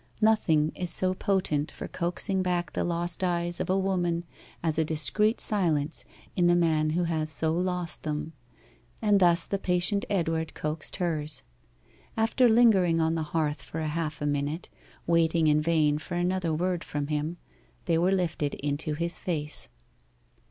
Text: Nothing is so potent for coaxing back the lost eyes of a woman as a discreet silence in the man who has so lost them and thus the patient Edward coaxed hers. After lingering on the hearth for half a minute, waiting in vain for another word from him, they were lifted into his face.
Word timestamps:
Nothing 0.19 0.71
is 0.75 0.89
so 0.89 1.13
potent 1.13 1.71
for 1.71 1.87
coaxing 1.87 2.41
back 2.41 2.73
the 2.73 2.83
lost 2.83 3.23
eyes 3.23 3.59
of 3.59 3.69
a 3.69 3.77
woman 3.77 4.23
as 4.63 4.79
a 4.79 4.83
discreet 4.83 5.39
silence 5.39 6.05
in 6.35 6.47
the 6.47 6.55
man 6.55 6.89
who 6.97 7.03
has 7.03 7.29
so 7.29 7.53
lost 7.53 8.01
them 8.01 8.33
and 8.99 9.19
thus 9.19 9.45
the 9.45 9.59
patient 9.59 10.05
Edward 10.09 10.55
coaxed 10.55 10.95
hers. 10.95 11.43
After 12.17 12.49
lingering 12.49 12.99
on 12.99 13.13
the 13.13 13.21
hearth 13.37 13.61
for 13.61 13.79
half 13.81 14.23
a 14.23 14.25
minute, 14.25 14.69
waiting 15.05 15.45
in 15.45 15.61
vain 15.61 15.99
for 15.99 16.15
another 16.15 16.51
word 16.51 16.83
from 16.83 17.05
him, 17.05 17.37
they 17.85 17.99
were 17.99 18.11
lifted 18.11 18.55
into 18.55 18.95
his 18.95 19.19
face. 19.19 19.69